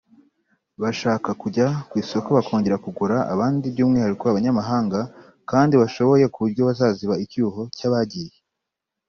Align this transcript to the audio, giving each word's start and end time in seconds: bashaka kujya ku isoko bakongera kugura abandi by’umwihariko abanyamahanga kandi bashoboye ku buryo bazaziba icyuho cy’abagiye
bashaka 0.81 1.29
kujya 1.41 1.67
ku 1.89 1.93
isoko 2.03 2.29
bakongera 2.37 2.81
kugura 2.85 3.17
abandi 3.33 3.65
by’umwihariko 3.73 4.23
abanyamahanga 4.27 4.99
kandi 5.49 5.73
bashoboye 5.81 6.25
ku 6.33 6.37
buryo 6.43 6.61
bazaziba 6.69 7.15
icyuho 7.25 7.61
cy’abagiye 7.77 8.35